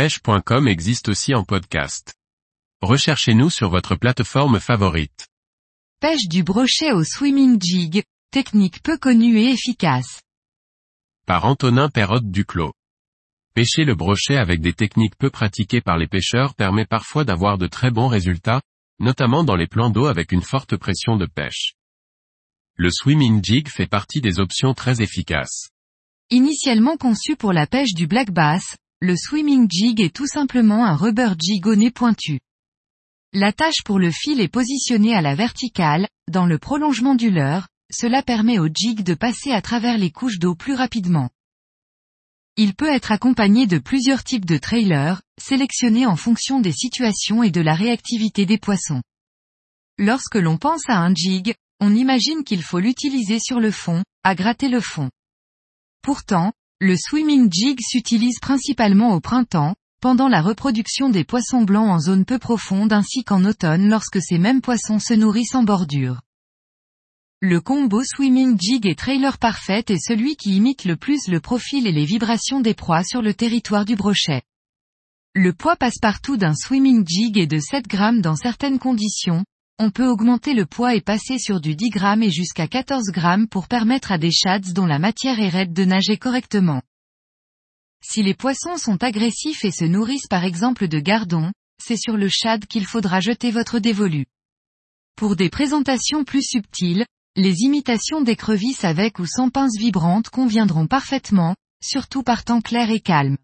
pêche.com 0.00 0.66
existe 0.66 1.10
aussi 1.10 1.34
en 1.34 1.44
podcast. 1.44 2.14
Recherchez-nous 2.80 3.50
sur 3.50 3.68
votre 3.68 3.96
plateforme 3.96 4.58
favorite. 4.58 5.28
Pêche 6.00 6.26
du 6.26 6.42
brochet 6.42 6.92
au 6.92 7.04
swimming 7.04 7.60
jig, 7.60 8.02
technique 8.30 8.82
peu 8.82 8.96
connue 8.96 9.38
et 9.38 9.50
efficace. 9.50 10.22
Par 11.26 11.44
Antonin 11.44 11.90
Perrotte 11.90 12.30
Duclos. 12.30 12.72
Pêcher 13.52 13.84
le 13.84 13.94
brochet 13.94 14.38
avec 14.38 14.62
des 14.62 14.72
techniques 14.72 15.18
peu 15.18 15.28
pratiquées 15.28 15.82
par 15.82 15.98
les 15.98 16.08
pêcheurs 16.08 16.54
permet 16.54 16.86
parfois 16.86 17.24
d'avoir 17.24 17.58
de 17.58 17.66
très 17.66 17.90
bons 17.90 18.08
résultats, 18.08 18.62
notamment 19.00 19.44
dans 19.44 19.56
les 19.56 19.66
plans 19.66 19.90
d'eau 19.90 20.06
avec 20.06 20.32
une 20.32 20.40
forte 20.40 20.78
pression 20.78 21.18
de 21.18 21.26
pêche. 21.26 21.74
Le 22.74 22.88
swimming 22.90 23.44
jig 23.44 23.68
fait 23.68 23.86
partie 23.86 24.22
des 24.22 24.40
options 24.40 24.72
très 24.72 25.02
efficaces. 25.02 25.68
Initialement 26.30 26.96
conçu 26.96 27.36
pour 27.36 27.52
la 27.52 27.66
pêche 27.66 27.92
du 27.92 28.06
black 28.06 28.30
bass, 28.30 28.78
le 29.02 29.16
swimming 29.16 29.66
jig 29.70 30.00
est 30.02 30.14
tout 30.14 30.26
simplement 30.26 30.84
un 30.84 30.94
rubber 30.94 31.32
jig 31.38 31.66
au 31.66 31.74
nez 31.74 31.90
pointu. 31.90 32.38
L'attache 33.32 33.82
pour 33.84 33.98
le 33.98 34.10
fil 34.10 34.40
est 34.40 34.48
positionnée 34.48 35.14
à 35.14 35.22
la 35.22 35.34
verticale, 35.34 36.06
dans 36.30 36.44
le 36.44 36.58
prolongement 36.58 37.14
du 37.14 37.30
leurre, 37.30 37.68
cela 37.90 38.22
permet 38.22 38.58
au 38.58 38.68
jig 38.68 39.02
de 39.02 39.14
passer 39.14 39.52
à 39.52 39.62
travers 39.62 39.96
les 39.96 40.10
couches 40.10 40.38
d'eau 40.38 40.54
plus 40.54 40.74
rapidement. 40.74 41.30
Il 42.56 42.74
peut 42.74 42.92
être 42.92 43.10
accompagné 43.10 43.66
de 43.66 43.78
plusieurs 43.78 44.22
types 44.22 44.44
de 44.44 44.58
trailers, 44.58 45.22
sélectionnés 45.40 46.04
en 46.04 46.16
fonction 46.16 46.60
des 46.60 46.72
situations 46.72 47.42
et 47.42 47.50
de 47.50 47.62
la 47.62 47.74
réactivité 47.74 48.44
des 48.44 48.58
poissons. 48.58 49.02
Lorsque 49.96 50.34
l'on 50.34 50.58
pense 50.58 50.88
à 50.88 50.98
un 50.98 51.14
jig, 51.14 51.54
on 51.80 51.94
imagine 51.94 52.44
qu'il 52.44 52.62
faut 52.62 52.80
l'utiliser 52.80 53.38
sur 53.38 53.60
le 53.60 53.70
fond, 53.70 54.04
à 54.24 54.34
gratter 54.34 54.68
le 54.68 54.80
fond. 54.80 55.10
Pourtant, 56.02 56.52
le 56.82 56.96
swimming 56.96 57.52
jig 57.52 57.78
s'utilise 57.82 58.38
principalement 58.40 59.12
au 59.12 59.20
printemps, 59.20 59.74
pendant 60.00 60.28
la 60.28 60.40
reproduction 60.40 61.10
des 61.10 61.24
poissons 61.24 61.60
blancs 61.60 61.90
en 61.90 61.98
zone 61.98 62.24
peu 62.24 62.38
profonde 62.38 62.90
ainsi 62.90 63.22
qu'en 63.22 63.44
automne 63.44 63.90
lorsque 63.90 64.22
ces 64.22 64.38
mêmes 64.38 64.62
poissons 64.62 64.98
se 64.98 65.12
nourrissent 65.12 65.54
en 65.54 65.62
bordure. 65.62 66.22
Le 67.42 67.60
combo 67.60 68.02
swimming 68.02 68.58
jig 68.58 68.86
et 68.86 68.94
trailer 68.94 69.36
parfait 69.36 69.84
est 69.88 70.02
celui 70.02 70.36
qui 70.36 70.56
imite 70.56 70.86
le 70.86 70.96
plus 70.96 71.28
le 71.28 71.40
profil 71.40 71.86
et 71.86 71.92
les 71.92 72.06
vibrations 72.06 72.60
des 72.60 72.74
proies 72.74 73.04
sur 73.04 73.20
le 73.20 73.34
territoire 73.34 73.84
du 73.84 73.94
brochet. 73.94 74.40
Le 75.34 75.52
poids 75.52 75.76
passe-partout 75.76 76.38
d'un 76.38 76.54
swimming 76.54 77.06
jig 77.06 77.36
est 77.36 77.46
de 77.46 77.58
7 77.58 77.86
grammes 77.88 78.22
dans 78.22 78.36
certaines 78.36 78.78
conditions, 78.78 79.44
on 79.82 79.90
peut 79.90 80.06
augmenter 80.06 80.52
le 80.52 80.66
poids 80.66 80.94
et 80.94 81.00
passer 81.00 81.38
sur 81.38 81.58
du 81.58 81.74
10 81.74 81.88
grammes 81.88 82.22
et 82.22 82.30
jusqu'à 82.30 82.68
14 82.68 83.06
grammes 83.12 83.48
pour 83.48 83.66
permettre 83.66 84.12
à 84.12 84.18
des 84.18 84.30
shads 84.30 84.74
dont 84.74 84.84
la 84.84 84.98
matière 84.98 85.40
est 85.40 85.48
raide 85.48 85.72
de 85.72 85.86
nager 85.86 86.18
correctement. 86.18 86.82
Si 88.04 88.22
les 88.22 88.34
poissons 88.34 88.76
sont 88.76 89.02
agressifs 89.02 89.64
et 89.64 89.70
se 89.70 89.86
nourrissent 89.86 90.26
par 90.28 90.44
exemple 90.44 90.86
de 90.86 91.00
gardons, 91.00 91.50
c'est 91.82 91.96
sur 91.96 92.18
le 92.18 92.28
shad 92.28 92.66
qu'il 92.66 92.84
faudra 92.84 93.20
jeter 93.20 93.50
votre 93.50 93.78
dévolu. 93.78 94.26
Pour 95.16 95.34
des 95.34 95.48
présentations 95.48 96.24
plus 96.24 96.46
subtiles, 96.46 97.06
les 97.34 97.62
imitations 97.62 98.20
d'écrevisses 98.20 98.84
avec 98.84 99.18
ou 99.18 99.24
sans 99.24 99.48
pinces 99.48 99.78
vibrantes 99.78 100.28
conviendront 100.28 100.88
parfaitement, 100.88 101.56
surtout 101.82 102.22
par 102.22 102.44
temps 102.44 102.60
clair 102.60 102.90
et 102.90 103.00
calme. 103.00 103.38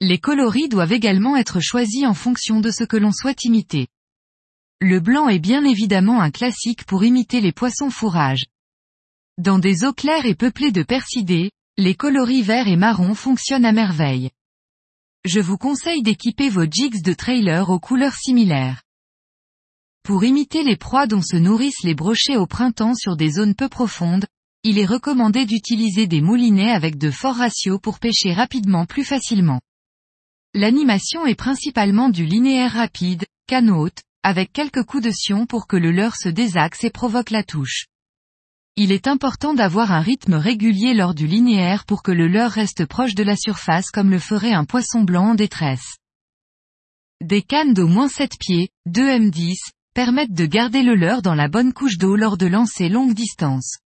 Les 0.00 0.18
coloris 0.18 0.68
doivent 0.68 0.92
également 0.92 1.36
être 1.36 1.58
choisis 1.58 2.06
en 2.06 2.14
fonction 2.14 2.60
de 2.60 2.70
ce 2.70 2.84
que 2.84 2.96
l'on 2.96 3.10
souhaite 3.10 3.44
imiter. 3.44 3.88
Le 4.80 5.00
blanc 5.00 5.28
est 5.28 5.40
bien 5.40 5.64
évidemment 5.64 6.20
un 6.20 6.30
classique 6.30 6.84
pour 6.84 7.02
imiter 7.02 7.40
les 7.40 7.50
poissons 7.50 7.90
fourrages. 7.90 8.46
Dans 9.36 9.58
des 9.58 9.84
eaux 9.84 9.92
claires 9.92 10.24
et 10.24 10.36
peuplées 10.36 10.70
de 10.70 10.84
persidés, 10.84 11.50
les 11.76 11.96
coloris 11.96 12.42
verts 12.42 12.68
et 12.68 12.76
marron 12.76 13.14
fonctionnent 13.14 13.64
à 13.64 13.72
merveille. 13.72 14.30
Je 15.24 15.40
vous 15.40 15.58
conseille 15.58 16.02
d'équiper 16.02 16.48
vos 16.48 16.64
jigs 16.64 17.02
de 17.02 17.12
trailer 17.12 17.70
aux 17.70 17.80
couleurs 17.80 18.14
similaires. 18.14 18.82
Pour 20.04 20.22
imiter 20.22 20.62
les 20.62 20.76
proies 20.76 21.08
dont 21.08 21.22
se 21.22 21.36
nourrissent 21.36 21.82
les 21.82 21.94
brochets 21.94 22.36
au 22.36 22.46
printemps 22.46 22.94
sur 22.94 23.16
des 23.16 23.32
zones 23.32 23.56
peu 23.56 23.68
profondes, 23.68 24.26
il 24.62 24.78
est 24.78 24.86
recommandé 24.86 25.44
d'utiliser 25.44 26.06
des 26.06 26.20
moulinets 26.20 26.70
avec 26.70 26.98
de 26.98 27.10
forts 27.10 27.36
ratios 27.36 27.80
pour 27.80 27.98
pêcher 27.98 28.32
rapidement 28.32 28.86
plus 28.86 29.04
facilement. 29.04 29.60
L'animation 30.54 31.26
est 31.26 31.34
principalement 31.34 32.10
du 32.10 32.24
linéaire 32.24 32.72
rapide, 32.74 33.26
canot, 33.48 33.90
avec 34.22 34.52
quelques 34.52 34.84
coups 34.84 35.04
de 35.04 35.10
sion 35.10 35.46
pour 35.46 35.66
que 35.66 35.76
le 35.76 35.90
leurre 35.90 36.16
se 36.16 36.28
désaxe 36.28 36.84
et 36.84 36.90
provoque 36.90 37.30
la 37.30 37.42
touche. 37.42 37.86
Il 38.76 38.92
est 38.92 39.08
important 39.08 39.54
d'avoir 39.54 39.90
un 39.90 40.00
rythme 40.00 40.34
régulier 40.34 40.94
lors 40.94 41.14
du 41.14 41.26
linéaire 41.26 41.84
pour 41.84 42.02
que 42.02 42.12
le 42.12 42.28
leurre 42.28 42.52
reste 42.52 42.86
proche 42.86 43.14
de 43.14 43.24
la 43.24 43.34
surface 43.34 43.90
comme 43.90 44.10
le 44.10 44.20
ferait 44.20 44.52
un 44.52 44.64
poisson 44.64 45.02
blanc 45.02 45.30
en 45.30 45.34
détresse. 45.34 45.96
Des 47.20 47.42
cannes 47.42 47.74
d'au 47.74 47.88
moins 47.88 48.08
7 48.08 48.38
pieds, 48.38 48.68
2 48.86 49.18
M10, 49.18 49.56
permettent 49.94 50.32
de 50.32 50.46
garder 50.46 50.84
le 50.84 50.94
leurre 50.94 51.22
dans 51.22 51.34
la 51.34 51.48
bonne 51.48 51.72
couche 51.72 51.98
d'eau 51.98 52.14
lors 52.14 52.36
de 52.36 52.46
lancers 52.46 52.88
longue 52.88 53.14
distance. 53.14 53.78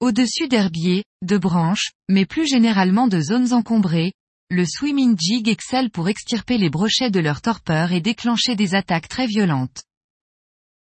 Au-dessus 0.00 0.48
d'herbiers, 0.48 1.04
de 1.20 1.36
branches, 1.36 1.90
mais 2.08 2.24
plus 2.24 2.46
généralement 2.46 3.08
de 3.08 3.20
zones 3.20 3.52
encombrées, 3.52 4.14
le 4.50 4.64
swimming 4.64 5.14
jig 5.18 5.46
excelle 5.46 5.90
pour 5.90 6.08
extirper 6.08 6.56
les 6.56 6.70
brochets 6.70 7.10
de 7.10 7.20
leur 7.20 7.42
torpeur 7.42 7.92
et 7.92 8.00
déclencher 8.00 8.56
des 8.56 8.74
attaques 8.74 9.06
très 9.06 9.26
violentes. 9.26 9.82